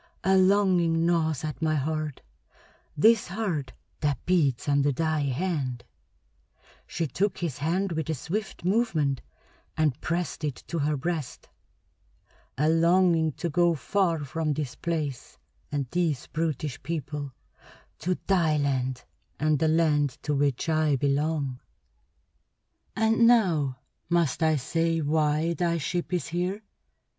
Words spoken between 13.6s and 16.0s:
far from this place and